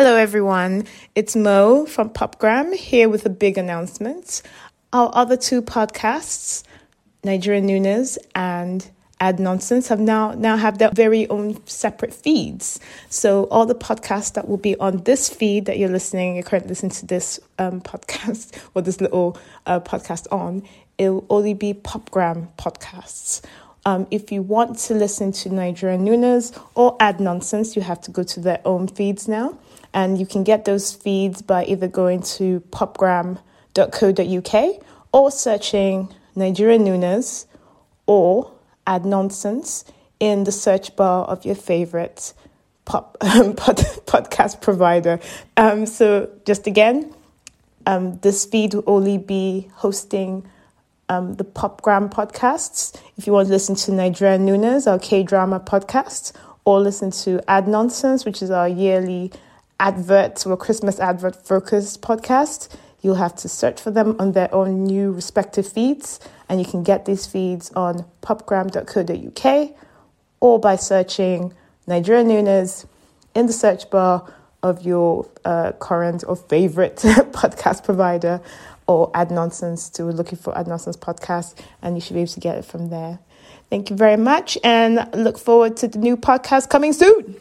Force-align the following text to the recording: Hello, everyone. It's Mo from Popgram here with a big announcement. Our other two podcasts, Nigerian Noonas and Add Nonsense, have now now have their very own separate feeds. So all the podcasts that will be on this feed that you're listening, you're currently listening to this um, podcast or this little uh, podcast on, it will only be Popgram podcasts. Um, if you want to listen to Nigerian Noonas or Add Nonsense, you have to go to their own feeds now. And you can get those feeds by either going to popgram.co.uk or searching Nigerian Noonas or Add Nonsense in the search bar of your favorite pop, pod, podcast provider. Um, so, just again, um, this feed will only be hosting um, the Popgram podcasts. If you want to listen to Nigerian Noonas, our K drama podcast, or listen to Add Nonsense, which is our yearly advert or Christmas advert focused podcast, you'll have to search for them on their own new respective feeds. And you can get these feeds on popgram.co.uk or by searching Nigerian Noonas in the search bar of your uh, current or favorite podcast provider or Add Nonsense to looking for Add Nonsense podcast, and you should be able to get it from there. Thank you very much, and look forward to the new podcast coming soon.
Hello, 0.00 0.14
everyone. 0.14 0.84
It's 1.16 1.34
Mo 1.34 1.84
from 1.84 2.10
Popgram 2.10 2.72
here 2.72 3.08
with 3.08 3.26
a 3.26 3.30
big 3.30 3.58
announcement. 3.58 4.42
Our 4.92 5.10
other 5.12 5.36
two 5.36 5.60
podcasts, 5.60 6.62
Nigerian 7.24 7.66
Noonas 7.66 8.16
and 8.32 8.88
Add 9.18 9.40
Nonsense, 9.40 9.88
have 9.88 9.98
now 9.98 10.34
now 10.34 10.56
have 10.56 10.78
their 10.78 10.92
very 10.92 11.28
own 11.28 11.66
separate 11.66 12.14
feeds. 12.14 12.78
So 13.08 13.46
all 13.46 13.66
the 13.66 13.74
podcasts 13.74 14.34
that 14.34 14.46
will 14.46 14.56
be 14.56 14.76
on 14.76 14.98
this 14.98 15.28
feed 15.28 15.64
that 15.64 15.78
you're 15.78 15.88
listening, 15.88 16.36
you're 16.36 16.44
currently 16.44 16.68
listening 16.68 16.92
to 16.92 17.06
this 17.06 17.40
um, 17.58 17.80
podcast 17.90 18.56
or 18.76 18.82
this 18.82 19.00
little 19.00 19.36
uh, 19.66 19.80
podcast 19.80 20.28
on, 20.30 20.62
it 20.96 21.10
will 21.10 21.26
only 21.28 21.54
be 21.54 21.74
Popgram 21.74 22.46
podcasts. 22.56 23.44
Um, 23.88 24.06
if 24.10 24.30
you 24.30 24.42
want 24.42 24.78
to 24.80 24.92
listen 24.92 25.32
to 25.32 25.48
Nigerian 25.48 26.04
Noonas 26.04 26.52
or 26.74 26.94
Add 27.00 27.20
Nonsense, 27.20 27.74
you 27.74 27.80
have 27.80 28.02
to 28.02 28.10
go 28.10 28.22
to 28.22 28.38
their 28.38 28.60
own 28.66 28.86
feeds 28.86 29.26
now. 29.26 29.58
And 29.94 30.20
you 30.20 30.26
can 30.26 30.44
get 30.44 30.66
those 30.66 30.92
feeds 30.92 31.40
by 31.40 31.64
either 31.64 31.88
going 31.88 32.20
to 32.36 32.60
popgram.co.uk 32.68 33.40
or 35.10 35.30
searching 35.30 36.14
Nigerian 36.36 36.84
Noonas 36.84 37.46
or 38.04 38.52
Add 38.86 39.06
Nonsense 39.06 39.86
in 40.20 40.44
the 40.44 40.52
search 40.52 40.94
bar 40.94 41.24
of 41.24 41.46
your 41.46 41.54
favorite 41.54 42.34
pop, 42.84 43.18
pod, 43.20 43.78
podcast 44.04 44.60
provider. 44.60 45.18
Um, 45.56 45.86
so, 45.86 46.28
just 46.44 46.66
again, 46.66 47.14
um, 47.86 48.18
this 48.18 48.44
feed 48.44 48.74
will 48.74 48.84
only 48.86 49.16
be 49.16 49.70
hosting 49.76 50.46
um, 51.08 51.34
the 51.34 51.44
Popgram 51.44 52.10
podcasts. 52.10 53.00
If 53.16 53.26
you 53.26 53.32
want 53.32 53.48
to 53.48 53.52
listen 53.52 53.74
to 53.76 53.92
Nigerian 53.92 54.46
Noonas, 54.46 54.86
our 54.86 54.98
K 54.98 55.22
drama 55.22 55.60
podcast, 55.60 56.32
or 56.64 56.80
listen 56.80 57.10
to 57.10 57.42
Add 57.48 57.66
Nonsense, 57.66 58.24
which 58.24 58.42
is 58.42 58.50
our 58.50 58.68
yearly 58.68 59.32
advert 59.80 60.46
or 60.46 60.56
Christmas 60.56 61.00
advert 61.00 61.36
focused 61.46 62.02
podcast, 62.02 62.68
you'll 63.00 63.14
have 63.14 63.34
to 63.36 63.48
search 63.48 63.80
for 63.80 63.90
them 63.90 64.16
on 64.18 64.32
their 64.32 64.52
own 64.54 64.84
new 64.84 65.12
respective 65.12 65.66
feeds. 65.66 66.20
And 66.48 66.60
you 66.60 66.66
can 66.66 66.82
get 66.82 67.04
these 67.04 67.26
feeds 67.26 67.70
on 67.72 68.04
popgram.co.uk 68.22 69.76
or 70.40 70.58
by 70.58 70.76
searching 70.76 71.54
Nigerian 71.86 72.28
Noonas 72.28 72.86
in 73.34 73.46
the 73.46 73.52
search 73.52 73.88
bar 73.90 74.32
of 74.62 74.84
your 74.84 75.28
uh, 75.44 75.72
current 75.72 76.24
or 76.26 76.36
favorite 76.36 76.96
podcast 77.32 77.84
provider 77.84 78.40
or 78.86 79.10
Add 79.14 79.30
Nonsense 79.30 79.88
to 79.90 80.04
looking 80.04 80.38
for 80.38 80.56
Add 80.56 80.66
Nonsense 80.66 80.96
podcast, 80.96 81.54
and 81.82 81.94
you 81.96 82.00
should 82.00 82.14
be 82.14 82.20
able 82.20 82.32
to 82.32 82.40
get 82.40 82.56
it 82.56 82.64
from 82.64 82.88
there. 82.88 83.18
Thank 83.70 83.90
you 83.90 83.96
very 83.96 84.16
much, 84.16 84.56
and 84.64 85.08
look 85.14 85.38
forward 85.38 85.76
to 85.78 85.88
the 85.88 85.98
new 85.98 86.16
podcast 86.16 86.70
coming 86.70 86.92
soon. 86.92 87.38